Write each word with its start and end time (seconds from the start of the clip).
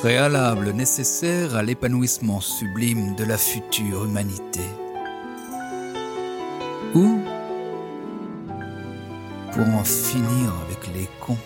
préalable 0.00 0.70
nécessaire 0.70 1.54
à 1.54 1.62
l'épanouissement 1.62 2.40
sublime 2.40 3.14
de 3.16 3.24
la 3.24 3.36
future 3.36 4.06
humanité. 4.06 4.64
Ou 6.94 7.20
pour 9.52 9.68
en 9.68 9.84
finir 9.84 10.54
avec 10.64 10.86
les 10.94 11.06
cons? 11.20 11.36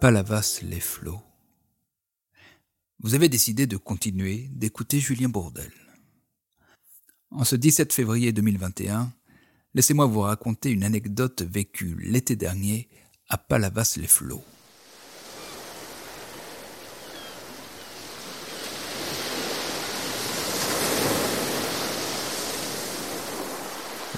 Palavas 0.00 0.60
les 0.62 0.78
flots. 0.78 1.24
Vous 3.00 3.16
avez 3.16 3.28
décidé 3.28 3.66
de 3.66 3.76
continuer 3.76 4.48
d'écouter 4.52 5.00
Julien 5.00 5.28
Bourdel. 5.28 5.72
En 7.32 7.42
ce 7.42 7.56
17 7.56 7.92
février 7.92 8.32
2021, 8.32 9.12
laissez-moi 9.74 10.06
vous 10.06 10.20
raconter 10.20 10.70
une 10.70 10.84
anecdote 10.84 11.42
vécue 11.42 11.96
l'été 12.00 12.36
dernier 12.36 12.88
à 13.28 13.38
Palavas 13.38 13.96
les 14.00 14.06
flots. 14.06 14.44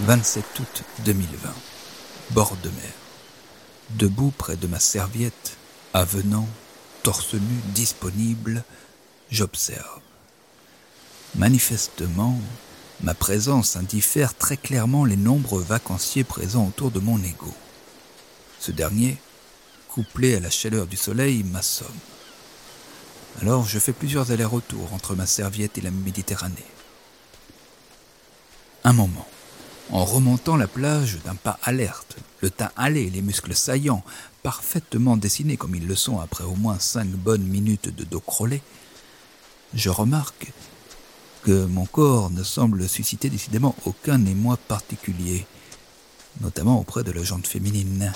27 0.00 0.44
août 0.60 0.82
2020. 1.06 1.54
Bord 2.32 2.56
de 2.62 2.68
mer. 2.68 2.92
Debout 3.90 4.30
près 4.36 4.56
de 4.56 4.66
ma 4.66 4.78
serviette, 4.78 5.56
avenant, 5.94 6.46
torse 7.02 7.32
nu, 7.32 7.56
disponible, 7.74 8.62
j'observe. 9.30 10.00
Manifestement, 11.34 12.38
ma 13.00 13.14
présence 13.14 13.76
indiffère 13.76 14.34
très 14.34 14.58
clairement 14.58 15.06
les 15.06 15.16
nombreux 15.16 15.62
vacanciers 15.62 16.24
présents 16.24 16.66
autour 16.66 16.90
de 16.90 17.00
mon 17.00 17.22
égo. 17.22 17.54
Ce 18.60 18.72
dernier, 18.72 19.16
couplé 19.88 20.36
à 20.36 20.40
la 20.40 20.50
chaleur 20.50 20.86
du 20.86 20.98
soleil, 20.98 21.42
m'assomme. 21.42 21.88
Alors 23.40 23.64
je 23.64 23.78
fais 23.78 23.94
plusieurs 23.94 24.30
allers-retours 24.30 24.92
entre 24.92 25.14
ma 25.14 25.26
serviette 25.26 25.78
et 25.78 25.82
la 25.82 25.90
Méditerranée. 25.90 26.66
Un 28.84 28.92
moment. 28.92 29.26
En 29.90 30.04
remontant 30.04 30.56
la 30.56 30.66
plage 30.66 31.18
d'un 31.24 31.36
pas 31.36 31.58
alerte, 31.62 32.16
le 32.40 32.50
teint 32.50 32.72
hâlé, 32.76 33.08
les 33.08 33.22
muscles 33.22 33.54
saillants, 33.54 34.02
parfaitement 34.42 35.16
dessinés 35.16 35.56
comme 35.56 35.76
ils 35.76 35.86
le 35.86 35.94
sont 35.94 36.18
après 36.18 36.44
au 36.44 36.56
moins 36.56 36.78
cinq 36.80 37.06
bonnes 37.08 37.44
minutes 37.44 37.94
de 37.94 38.02
dos 38.02 38.20
crôlé, 38.20 38.62
je 39.74 39.88
remarque 39.88 40.52
que 41.44 41.64
mon 41.66 41.86
corps 41.86 42.30
ne 42.30 42.42
semble 42.42 42.88
susciter 42.88 43.30
décidément 43.30 43.76
aucun 43.84 44.24
émoi 44.26 44.56
particulier, 44.56 45.46
notamment 46.40 46.80
auprès 46.80 47.04
de 47.04 47.12
la 47.12 47.22
jante 47.22 47.46
féminine. 47.46 48.12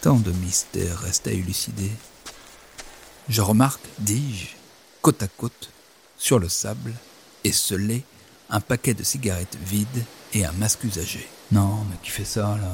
Tant 0.00 0.16
de 0.16 0.32
mystères 0.32 0.98
restent 0.98 1.28
à 1.28 1.32
élucider. 1.32 1.92
Je 3.28 3.42
remarque, 3.42 3.86
dis-je, 4.00 4.48
côte 5.02 5.22
à 5.22 5.28
côte, 5.28 5.70
sur 6.16 6.40
le 6.40 6.48
sable, 6.48 6.94
lait, 7.44 8.02
un 8.50 8.60
paquet 8.60 8.94
de 8.94 9.02
cigarettes 9.02 9.56
vides 9.64 10.04
et 10.34 10.44
un 10.44 10.52
masque 10.52 10.84
usagé. 10.84 11.28
Non, 11.52 11.84
mais 11.88 11.96
qui 12.02 12.10
fait 12.10 12.24
ça 12.24 12.56
là? 12.60 12.72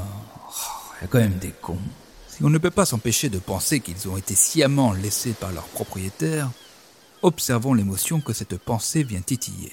Il 1.00 1.02
y 1.02 1.05
a 1.05 1.08
quand 1.08 1.19
même 1.19 1.38
des 1.38 1.52
cons. 1.52 1.78
Si 2.28 2.42
on 2.44 2.50
ne 2.50 2.58
peut 2.58 2.70
pas 2.70 2.86
s'empêcher 2.86 3.28
de 3.28 3.38
penser 3.38 3.80
qu'ils 3.80 4.08
ont 4.08 4.16
été 4.16 4.34
sciemment 4.34 4.92
laissés 4.92 5.32
par 5.32 5.52
leur 5.52 5.64
propriétaire, 5.64 6.50
observons 7.22 7.74
l'émotion 7.74 8.20
que 8.20 8.32
cette 8.32 8.58
pensée 8.58 9.02
vient 9.02 9.20
titiller. 9.20 9.72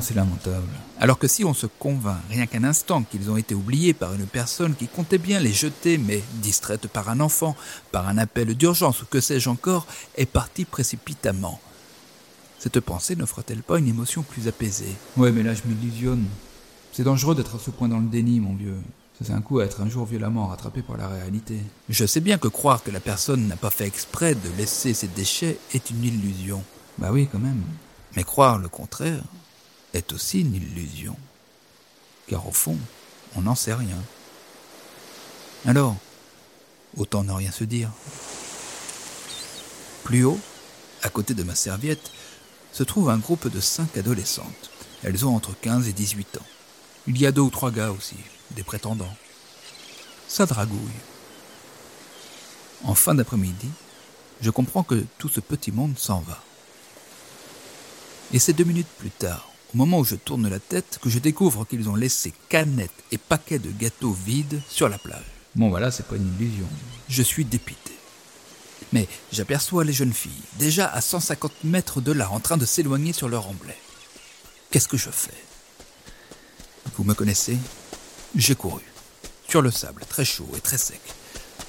C'est 0.00 0.14
lamentable. 0.14 0.68
Alors 1.00 1.18
que 1.18 1.26
si 1.26 1.42
on 1.44 1.54
se 1.54 1.66
convainc 1.66 2.18
rien 2.28 2.46
qu'un 2.46 2.64
instant 2.64 3.02
qu'ils 3.02 3.30
ont 3.30 3.38
été 3.38 3.54
oubliés 3.54 3.94
par 3.94 4.12
une 4.12 4.26
personne 4.26 4.74
qui 4.74 4.88
comptait 4.88 5.16
bien 5.16 5.40
les 5.40 5.54
jeter, 5.54 5.96
mais 5.96 6.22
distraite 6.34 6.86
par 6.88 7.08
un 7.08 7.20
enfant, 7.20 7.56
par 7.92 8.06
un 8.06 8.18
appel 8.18 8.54
d'urgence 8.54 9.00
ou 9.02 9.06
que 9.06 9.20
sais-je 9.20 9.48
encore, 9.48 9.86
est 10.16 10.26
partie 10.26 10.66
précipitamment, 10.66 11.60
cette 12.58 12.80
pensée 12.80 13.16
n'offre-t-elle 13.16 13.62
pas 13.62 13.78
une 13.78 13.88
émotion 13.88 14.22
plus 14.22 14.48
apaisée 14.48 14.94
Ouais, 15.16 15.32
mais 15.32 15.42
là 15.42 15.54
je 15.54 15.62
m'illusionne. 15.66 16.24
C'est 16.92 17.04
dangereux 17.04 17.34
d'être 17.34 17.56
à 17.56 17.58
ce 17.58 17.70
point 17.70 17.88
dans 17.88 17.98
le 17.98 18.08
déni, 18.08 18.40
mon 18.40 18.54
vieux. 18.54 18.76
Ça 19.18 19.26
c'est 19.26 19.32
un 19.32 19.40
coup 19.40 19.60
à 19.60 19.64
être 19.64 19.80
un 19.80 19.88
jour 19.88 20.06
violemment 20.06 20.46
rattrapé 20.46 20.82
par 20.82 20.96
la 20.96 21.08
réalité. 21.08 21.58
Je 21.88 22.06
sais 22.06 22.20
bien 22.20 22.38
que 22.38 22.48
croire 22.48 22.82
que 22.82 22.90
la 22.90 23.00
personne 23.00 23.46
n'a 23.48 23.56
pas 23.56 23.70
fait 23.70 23.86
exprès 23.86 24.34
de 24.34 24.48
laisser 24.56 24.94
ses 24.94 25.08
déchets 25.08 25.58
est 25.74 25.90
une 25.90 26.04
illusion. 26.04 26.62
Bah 26.98 27.10
oui, 27.12 27.28
quand 27.30 27.38
même. 27.38 27.62
Mais 28.16 28.24
croire 28.24 28.58
le 28.58 28.68
contraire 28.68 29.22
est 29.92 30.12
aussi 30.12 30.40
une 30.40 30.54
illusion. 30.54 31.16
Car 32.26 32.46
au 32.46 32.52
fond, 32.52 32.78
on 33.36 33.42
n'en 33.42 33.54
sait 33.54 33.74
rien. 33.74 33.98
Alors, 35.66 35.96
autant 36.96 37.24
ne 37.24 37.32
rien 37.32 37.50
se 37.50 37.64
dire. 37.64 37.90
Plus 40.04 40.24
haut, 40.24 40.38
à 41.02 41.08
côté 41.08 41.34
de 41.34 41.42
ma 41.42 41.54
serviette, 41.54 42.10
se 42.76 42.82
trouve 42.82 43.08
un 43.08 43.16
groupe 43.16 43.48
de 43.48 43.58
cinq 43.58 43.96
adolescentes. 43.96 44.70
Elles 45.02 45.24
ont 45.24 45.34
entre 45.34 45.58
15 45.58 45.88
et 45.88 45.94
18 45.94 46.36
ans. 46.36 46.46
Il 47.06 47.18
y 47.18 47.24
a 47.24 47.32
deux 47.32 47.40
ou 47.40 47.48
trois 47.48 47.70
gars 47.70 47.90
aussi, 47.90 48.16
des 48.50 48.64
prétendants. 48.64 49.16
Ça 50.28 50.44
dragouille. 50.44 51.00
En 52.84 52.94
fin 52.94 53.14
d'après-midi, 53.14 53.70
je 54.42 54.50
comprends 54.50 54.82
que 54.82 55.06
tout 55.16 55.30
ce 55.30 55.40
petit 55.40 55.72
monde 55.72 55.96
s'en 55.96 56.20
va. 56.20 56.42
Et 58.34 58.38
c'est 58.38 58.52
deux 58.52 58.64
minutes 58.64 58.92
plus 58.98 59.10
tard, 59.10 59.48
au 59.72 59.78
moment 59.78 60.00
où 60.00 60.04
je 60.04 60.16
tourne 60.16 60.46
la 60.46 60.58
tête, 60.58 60.98
que 61.00 61.08
je 61.08 61.18
découvre 61.18 61.64
qu'ils 61.64 61.88
ont 61.88 61.96
laissé 61.96 62.34
canettes 62.50 62.90
et 63.10 63.16
paquets 63.16 63.58
de 63.58 63.70
gâteaux 63.70 64.12
vides 64.26 64.60
sur 64.68 64.90
la 64.90 64.98
plage. 64.98 65.24
Bon, 65.54 65.70
voilà, 65.70 65.90
c'est 65.90 66.06
pas 66.06 66.16
une 66.16 66.30
illusion. 66.38 66.68
Je 67.08 67.22
suis 67.22 67.46
dépité. 67.46 67.95
Mais 68.92 69.08
j'aperçois 69.32 69.84
les 69.84 69.92
jeunes 69.92 70.12
filles, 70.12 70.30
déjà 70.58 70.86
à 70.86 71.00
150 71.00 71.64
mètres 71.64 72.00
de 72.00 72.12
là, 72.12 72.30
en 72.30 72.40
train 72.40 72.56
de 72.56 72.66
s'éloigner 72.66 73.12
sur 73.12 73.28
leur 73.28 73.48
emblée. 73.48 73.76
Qu'est-ce 74.70 74.88
que 74.88 74.96
je 74.96 75.10
fais? 75.10 75.30
Vous 76.96 77.04
me 77.04 77.14
connaissez? 77.14 77.58
J'ai 78.34 78.54
couru. 78.54 78.82
Sur 79.48 79.62
le 79.62 79.70
sable, 79.70 80.02
très 80.08 80.24
chaud 80.24 80.48
et 80.56 80.60
très 80.60 80.78
sec. 80.78 81.00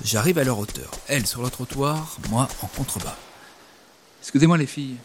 J'arrive 0.03 0.37
à 0.37 0.43
leur 0.43 0.59
hauteur, 0.59 0.91
elles 1.07 1.25
sur 1.25 1.41
le 1.41 1.49
trottoir, 1.49 2.17
moi 2.29 2.47
en 2.61 2.67
contrebas. 2.67 3.17
Excusez-moi 4.21 4.57
les 4.57 4.67
filles, 4.67 4.97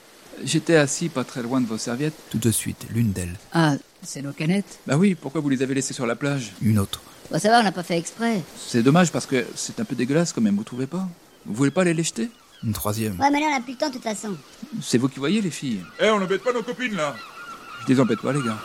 j'étais 0.44 0.76
assis 0.76 1.08
pas 1.08 1.24
très 1.24 1.42
loin 1.42 1.60
de 1.60 1.66
vos 1.66 1.78
serviettes. 1.78 2.14
Tout 2.30 2.38
de 2.38 2.50
suite, 2.50 2.86
l'une 2.90 3.12
d'elles. 3.12 3.38
Ah, 3.52 3.74
c'est 4.02 4.22
nos 4.22 4.32
canettes 4.32 4.80
Bah 4.86 4.96
oui, 4.96 5.14
pourquoi 5.14 5.40
vous 5.40 5.48
les 5.48 5.62
avez 5.62 5.74
laissées 5.74 5.94
sur 5.94 6.06
la 6.06 6.16
plage? 6.16 6.52
Une 6.60 6.78
autre. 6.78 7.00
Bah 7.30 7.38
ça 7.38 7.48
va, 7.48 7.60
on 7.60 7.62
n'a 7.62 7.72
pas 7.72 7.82
fait 7.82 7.96
exprès. 7.98 8.42
C'est 8.68 8.82
dommage 8.82 9.10
parce 9.12 9.26
que 9.26 9.46
c'est 9.54 9.80
un 9.80 9.84
peu 9.84 9.94
dégueulasse 9.94 10.32
quand 10.32 10.40
même, 10.40 10.56
vous 10.56 10.64
trouvez 10.64 10.86
pas? 10.86 11.08
Vous 11.46 11.54
voulez 11.54 11.70
pas 11.70 11.82
aller 11.82 11.94
les 11.94 12.02
jeter? 12.04 12.30
Une 12.64 12.72
troisième. 12.72 13.18
Ouais, 13.20 13.30
mais 13.30 13.40
là, 13.40 13.46
on 13.46 13.50
n'a 13.50 13.60
plus 13.60 13.72
le 13.72 13.78
temps 13.78 13.88
de 13.88 13.94
toute 13.94 14.02
façon. 14.02 14.36
C'est 14.80 14.98
vous 14.98 15.08
qui 15.08 15.18
voyez 15.18 15.40
les 15.40 15.50
filles 15.50 15.84
Eh, 16.00 16.08
on 16.10 16.20
n'embête 16.20 16.44
pas 16.44 16.52
nos 16.52 16.62
copines 16.62 16.94
là 16.94 17.16
Je 17.82 17.92
les 17.92 18.00
embête 18.00 18.20
pas 18.20 18.32
les 18.32 18.42
gars. 18.42 18.58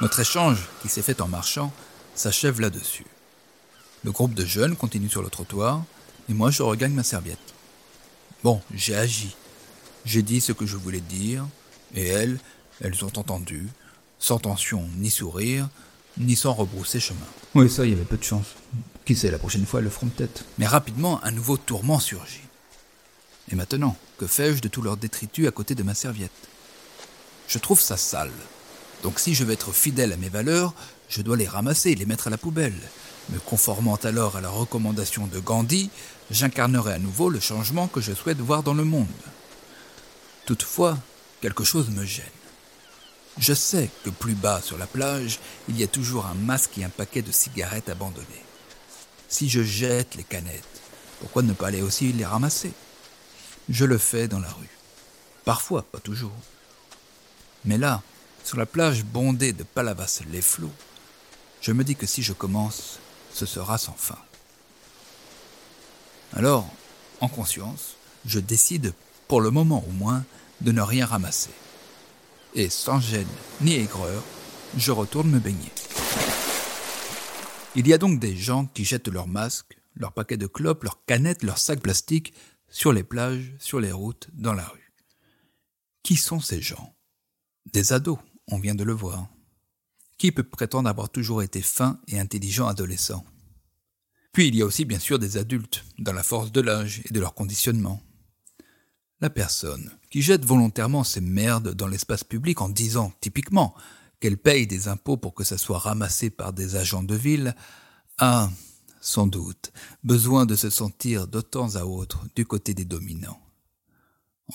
Notre 0.00 0.20
échange, 0.20 0.58
qui 0.82 0.88
s'est 0.88 1.02
fait 1.02 1.20
en 1.20 1.26
marchant, 1.26 1.72
s'achève 2.14 2.60
là-dessus. 2.60 3.06
Le 4.04 4.12
groupe 4.12 4.34
de 4.34 4.44
jeunes 4.44 4.76
continue 4.76 5.08
sur 5.08 5.22
le 5.22 5.28
trottoir, 5.30 5.82
et 6.30 6.34
moi 6.34 6.52
je 6.52 6.62
regagne 6.62 6.92
ma 6.92 7.02
serviette. 7.02 7.38
Bon, 8.44 8.60
j'ai 8.72 8.94
agi. 8.94 9.34
J'ai 10.04 10.22
dit 10.22 10.40
ce 10.40 10.52
que 10.52 10.66
je 10.66 10.76
voulais 10.76 11.00
dire, 11.00 11.44
et 11.96 12.06
elles, 12.06 12.38
elles 12.80 13.04
ont 13.04 13.12
entendu, 13.18 13.66
sans 14.20 14.38
tension 14.38 14.88
ni 14.98 15.10
sourire, 15.10 15.68
ni 16.18 16.36
sans 16.36 16.52
rebrousser 16.52 17.00
chemin. 17.00 17.20
Oui, 17.54 17.70
ça, 17.70 17.84
il 17.84 17.90
y 17.90 17.94
avait 17.94 18.04
peu 18.04 18.16
de 18.16 18.24
chance. 18.24 18.46
Qui 19.04 19.16
sait, 19.16 19.30
la 19.30 19.38
prochaine 19.38 19.64
fois, 19.64 19.80
elles 19.80 19.84
le 19.84 19.90
feront 19.90 20.08
peut-être. 20.08 20.44
Mais 20.58 20.66
rapidement, 20.66 21.22
un 21.24 21.30
nouveau 21.30 21.56
tourment 21.56 21.98
surgit. 21.98 22.42
Et 23.50 23.54
maintenant, 23.54 23.96
que 24.18 24.26
fais-je 24.26 24.60
de 24.60 24.68
tout 24.68 24.82
leur 24.82 24.96
détritus 24.96 25.48
à 25.48 25.50
côté 25.50 25.74
de 25.74 25.82
ma 25.82 25.94
serviette? 25.94 26.30
Je 27.46 27.58
trouve 27.58 27.80
ça 27.80 27.96
sale. 27.96 28.30
Donc 29.02 29.20
si 29.20 29.34
je 29.34 29.44
veux 29.44 29.52
être 29.52 29.72
fidèle 29.72 30.12
à 30.12 30.16
mes 30.16 30.28
valeurs, 30.28 30.74
je 31.08 31.22
dois 31.22 31.36
les 31.36 31.48
ramasser 31.48 31.90
et 31.90 31.94
les 31.94 32.04
mettre 32.04 32.26
à 32.26 32.30
la 32.30 32.36
poubelle. 32.36 32.78
Me 33.30 33.38
conformant 33.38 33.96
alors 33.96 34.36
à 34.36 34.40
la 34.40 34.50
recommandation 34.50 35.26
de 35.26 35.38
Gandhi, 35.38 35.90
j'incarnerai 36.30 36.92
à 36.94 36.98
nouveau 36.98 37.30
le 37.30 37.40
changement 37.40 37.86
que 37.86 38.00
je 38.00 38.12
souhaite 38.12 38.38
voir 38.38 38.62
dans 38.62 38.74
le 38.74 38.84
monde. 38.84 39.06
Toutefois, 40.44 40.98
quelque 41.40 41.64
chose 41.64 41.90
me 41.90 42.04
gêne. 42.04 42.24
Je 43.38 43.54
sais 43.54 43.88
que 44.04 44.10
plus 44.10 44.34
bas 44.34 44.60
sur 44.60 44.78
la 44.78 44.86
plage, 44.86 45.38
il 45.68 45.78
y 45.78 45.84
a 45.84 45.86
toujours 45.86 46.26
un 46.26 46.34
masque 46.34 46.76
et 46.78 46.84
un 46.84 46.88
paquet 46.88 47.22
de 47.22 47.30
cigarettes 47.30 47.88
abandonnés. 47.88 48.44
Si 49.28 49.48
je 49.48 49.62
jette 49.62 50.16
les 50.16 50.24
canettes, 50.24 50.64
pourquoi 51.20 51.42
ne 51.42 51.52
pas 51.52 51.68
aller 51.68 51.82
aussi 51.82 52.12
les 52.12 52.24
ramasser? 52.24 52.72
Je 53.68 53.84
le 53.84 53.98
fais 53.98 54.26
dans 54.26 54.40
la 54.40 54.48
rue. 54.48 54.68
Parfois, 55.44 55.82
pas 55.82 56.00
toujours. 56.00 56.32
Mais 57.64 57.78
là, 57.78 58.02
sur 58.44 58.56
la 58.56 58.66
plage 58.66 59.04
bondée 59.04 59.52
de 59.52 59.62
Palavas-les 59.62 60.42
Flots, 60.42 60.72
je 61.60 61.72
me 61.72 61.84
dis 61.84 61.96
que 61.96 62.06
si 62.06 62.22
je 62.22 62.32
commence, 62.32 62.98
ce 63.32 63.46
sera 63.46 63.78
sans 63.78 63.94
fin. 63.96 64.18
Alors, 66.34 66.68
en 67.20 67.28
conscience, 67.28 67.96
je 68.26 68.40
décide, 68.40 68.94
pour 69.28 69.40
le 69.40 69.50
moment 69.50 69.84
au 69.86 69.92
moins, 69.92 70.24
de 70.60 70.72
ne 70.72 70.80
rien 70.80 71.06
ramasser. 71.06 71.50
Et 72.54 72.68
sans 72.68 73.00
gêne 73.00 73.28
ni 73.60 73.74
aigreur, 73.74 74.22
je 74.76 74.90
retourne 74.90 75.30
me 75.30 75.38
baigner. 75.38 75.72
Il 77.76 77.86
y 77.86 77.92
a 77.92 77.98
donc 77.98 78.18
des 78.18 78.36
gens 78.36 78.66
qui 78.66 78.84
jettent 78.84 79.08
leurs 79.08 79.28
masques, 79.28 79.78
leurs 79.94 80.12
paquets 80.12 80.36
de 80.36 80.46
clopes, 80.46 80.84
leurs 80.84 81.04
canettes, 81.04 81.42
leurs 81.42 81.58
sacs 81.58 81.80
plastiques, 81.80 82.34
sur 82.68 82.92
les 82.92 83.04
plages, 83.04 83.54
sur 83.58 83.80
les 83.80 83.92
routes, 83.92 84.28
dans 84.32 84.52
la 84.52 84.66
rue. 84.66 84.92
Qui 86.02 86.16
sont 86.16 86.40
ces 86.40 86.60
gens? 86.62 86.94
Des 87.72 87.92
ados, 87.92 88.18
on 88.46 88.58
vient 88.58 88.74
de 88.74 88.84
le 88.84 88.92
voir. 88.92 89.28
Qui 90.16 90.32
peut 90.32 90.42
prétendre 90.42 90.88
avoir 90.88 91.10
toujours 91.10 91.42
été 91.42 91.62
fin 91.62 92.00
et 92.08 92.18
intelligent 92.18 92.66
adolescent? 92.66 93.24
Puis 94.32 94.48
il 94.48 94.56
y 94.56 94.62
a 94.62 94.66
aussi 94.66 94.84
bien 94.84 94.98
sûr 94.98 95.18
des 95.18 95.36
adultes, 95.36 95.84
dans 95.98 96.12
la 96.12 96.22
force 96.22 96.52
de 96.52 96.60
l'âge 96.60 97.02
et 97.04 97.12
de 97.12 97.20
leur 97.20 97.34
conditionnement. 97.34 98.02
La 99.20 99.30
personne 99.30 99.97
qui 100.10 100.22
jette 100.22 100.44
volontairement 100.44 101.04
ses 101.04 101.20
merdes 101.20 101.74
dans 101.74 101.86
l'espace 101.86 102.24
public 102.24 102.60
en 102.60 102.68
disant, 102.68 103.12
typiquement, 103.20 103.74
qu'elle 104.20 104.38
paye 104.38 104.66
des 104.66 104.88
impôts 104.88 105.16
pour 105.16 105.34
que 105.34 105.44
ça 105.44 105.58
soit 105.58 105.78
ramassé 105.78 106.30
par 106.30 106.52
des 106.52 106.76
agents 106.76 107.02
de 107.02 107.14
ville, 107.14 107.54
a, 108.18 108.50
sans 109.00 109.26
doute, 109.26 109.72
besoin 110.02 110.46
de 110.46 110.56
se 110.56 110.70
sentir 110.70 111.28
de 111.28 111.40
temps 111.40 111.76
à 111.76 111.84
autre 111.84 112.26
du 112.34 112.44
côté 112.46 112.74
des 112.74 112.84
dominants. 112.84 113.40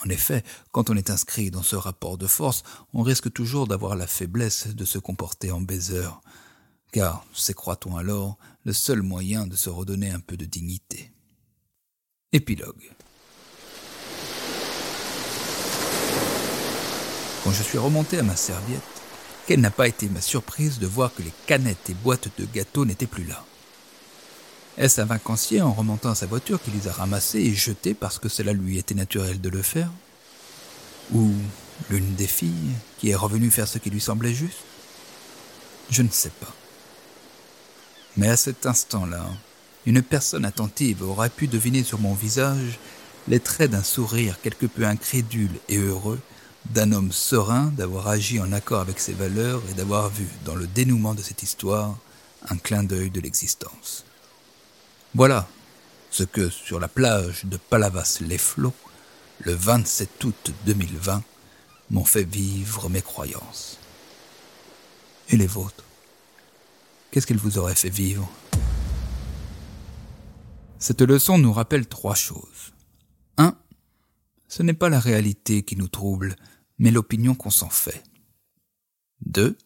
En 0.04 0.10
effet, 0.10 0.44
quand 0.72 0.90
on 0.90 0.98
est 0.98 1.12
inscrit 1.12 1.52
dans 1.52 1.62
ce 1.62 1.76
rapport 1.76 2.18
de 2.18 2.28
force, 2.28 2.64
on 2.94 3.04
risque 3.04 3.32
toujours 3.32 3.68
d'avoir 3.68 3.96
la 3.96 4.08
faiblesse 4.08 4.68
de 4.68 4.86
se 4.86 4.98
comporter 4.98 5.52
en 5.52 5.62
baiser, 5.62 6.08
car 6.92 7.26
c'est, 7.34 7.54
croit-on 7.54 7.96
alors, 7.96 8.38
le 8.66 8.74
seul 8.74 9.02
moyen 9.02 9.46
de 9.46 9.56
se 9.56 9.70
redonner 9.70 10.10
un 10.10 10.20
peu 10.20 10.36
de 10.36 10.46
dignité. 10.46 11.12
Épilogue. 12.32 12.92
Quand 17.44 17.52
je 17.52 17.64
suis 17.64 17.78
remonté 17.78 18.20
à 18.20 18.24
ma 18.24 18.38
serviette, 18.38 18.80
quelle 19.46 19.60
n'a 19.60 19.72
pas 19.72 19.90
été 19.90 20.08
ma 20.08 20.22
surprise 20.22 20.80
de 20.80 20.88
voir 20.88 21.14
que 21.14 21.22
les 21.22 21.34
canettes 21.46 21.90
et 21.90 21.94
boîtes 21.94 22.30
de 22.38 22.46
gâteaux 22.46 22.86
n'étaient 22.86 23.06
plus 23.06 23.26
là. 23.26 23.44
Est-ce 24.78 25.02
un 25.02 25.06
vacancier 25.06 25.62
en 25.62 25.74
remontant 25.74 26.12
à 26.12 26.16
sa 26.16 26.26
voiture 26.26 26.62
qui 26.62 26.72
les 26.72 26.88
a 26.88 26.94
ramassés 26.94 27.42
et 27.42 27.54
jetés 27.54 27.94
parce 27.94 28.18
que 28.18 28.30
cela 28.30 28.54
lui 28.54 28.78
était 28.78 28.96
naturel 28.96 29.42
de 29.42 29.50
le 29.50 29.62
faire? 29.62 29.92
Ou 31.14 31.32
l'une 31.90 32.16
des 32.16 32.28
filles 32.28 32.76
qui 32.98 33.10
est 33.10 33.16
revenue 33.16 33.52
faire 33.52 33.68
ce 33.68 33.78
qui 33.78 33.90
lui 33.90 34.00
semblait 34.00 34.34
juste? 34.34 34.64
Je 35.90 36.02
ne 36.02 36.10
sais 36.10 36.32
pas. 36.40 36.54
Mais 38.16 38.30
à 38.30 38.38
cet 38.38 38.66
instant-là, 38.66 39.26
une 39.86 40.02
personne 40.02 40.46
attentive 40.46 41.04
aurait 41.04 41.30
pu 41.30 41.48
deviner 41.48 41.84
sur 41.84 42.00
mon 42.00 42.14
visage 42.14 42.80
les 43.28 43.42
traits 43.42 43.72
d'un 43.72 43.84
sourire 43.84 44.40
quelque 44.42 44.66
peu 44.66 44.86
incrédule 44.86 45.60
et 45.68 45.78
heureux 45.78 46.20
d'un 46.72 46.92
homme 46.92 47.12
serein 47.12 47.66
d'avoir 47.78 48.08
agi 48.08 48.40
en 48.40 48.52
accord 48.52 48.82
avec 48.82 49.00
ses 49.00 49.14
valeurs 49.14 49.62
et 49.70 49.74
d'avoir 49.74 50.10
vu 50.10 50.28
dans 50.46 50.56
le 50.56 50.68
dénouement 50.68 51.14
de 51.14 51.22
cette 51.22 51.44
histoire 51.44 51.98
un 52.50 52.58
clin 52.58 52.84
d'œil 52.84 53.10
de 53.10 53.22
l'existence. 53.22 54.06
Voilà 55.16 55.48
ce 56.10 56.24
que, 56.24 56.50
sur 56.50 56.80
la 56.80 56.88
plage 56.88 57.46
de 57.46 57.58
Palavas-les-Flots, 57.58 58.74
le 59.40 59.54
27 59.54 60.24
août 60.24 60.52
2020, 60.66 61.24
m'ont 61.90 62.06
fait 62.06 62.24
vivre 62.24 62.90
mes 62.90 63.02
croyances. 63.02 63.78
Et 65.30 65.38
les 65.38 65.48
vôtres? 65.48 65.84
Qu'est-ce 67.12 67.28
qu'elles 67.28 67.38
vous 67.38 67.58
auraient 67.58 67.76
fait 67.76 67.90
vivre? 67.90 68.30
Cette 70.80 71.02
leçon 71.02 71.38
nous 71.38 71.54
rappelle 71.54 71.88
trois 71.88 72.16
choses. 72.16 72.73
1. 74.54 74.58
Ce 74.58 74.64
n'est 74.64 74.74
pas 74.74 74.90
la 74.90 75.00
réalité 75.00 75.64
qui 75.64 75.76
nous 75.76 75.88
trouble, 75.88 76.36
mais 76.78 76.92
l'opinion 76.92 77.36
qu'on 77.36 77.50
s'en 77.50 77.70
fait. 77.70 78.04
2. 79.26 79.58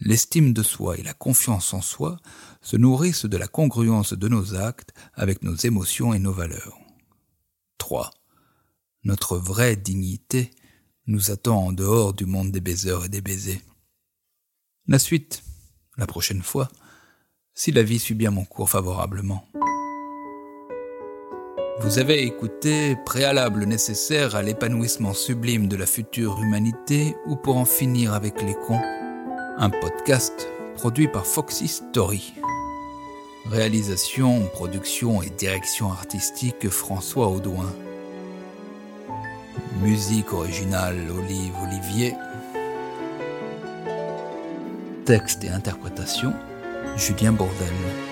L'estime 0.00 0.52
de 0.52 0.62
soi 0.62 0.98
et 0.98 1.02
la 1.02 1.14
confiance 1.14 1.72
en 1.72 1.80
soi 1.80 2.18
se 2.60 2.76
nourrissent 2.76 3.26
de 3.26 3.36
la 3.36 3.48
congruence 3.48 4.12
de 4.12 4.28
nos 4.28 4.54
actes 4.54 4.92
avec 5.14 5.42
nos 5.42 5.54
émotions 5.54 6.14
et 6.14 6.18
nos 6.18 6.32
valeurs. 6.32 6.78
3. 7.78 8.10
Notre 9.04 9.36
vraie 9.38 9.76
dignité 9.76 10.50
nous 11.06 11.30
attend 11.30 11.66
en 11.66 11.72
dehors 11.72 12.12
du 12.12 12.26
monde 12.26 12.50
des 12.50 12.60
baiseurs 12.60 13.04
et 13.04 13.08
des 13.08 13.20
baisers. 13.20 13.62
La 14.86 14.98
suite, 14.98 15.42
la 15.96 16.06
prochaine 16.06 16.42
fois, 16.42 16.68
si 17.54 17.72
la 17.72 17.82
vie 17.82 17.98
suit 17.98 18.14
bien 18.14 18.30
mon 18.30 18.44
cours 18.44 18.70
favorablement. 18.70 19.46
Vous 21.80 22.00
avez 22.00 22.24
écouté 22.24 22.96
Préalable 23.06 23.64
nécessaire 23.64 24.34
à 24.34 24.42
l'épanouissement 24.42 25.14
sublime 25.14 25.68
de 25.68 25.76
la 25.76 25.86
future 25.86 26.42
humanité 26.42 27.14
ou 27.26 27.36
pour 27.36 27.56
en 27.56 27.64
finir 27.64 28.14
avec 28.14 28.42
les 28.42 28.54
cons, 28.54 28.82
un 29.56 29.70
podcast 29.70 30.48
produit 30.74 31.06
par 31.06 31.24
Foxy 31.24 31.68
Story. 31.68 32.34
Réalisation, 33.46 34.40
production 34.52 35.22
et 35.22 35.30
direction 35.30 35.92
artistique 35.92 36.68
François 36.68 37.28
Audouin. 37.28 37.72
Musique 39.80 40.32
originale 40.32 40.98
Olive 41.16 41.54
Olivier. 41.62 42.14
Texte 45.04 45.44
et 45.44 45.48
interprétation 45.48 46.34
Julien 46.96 47.32
Bourdel. 47.32 48.07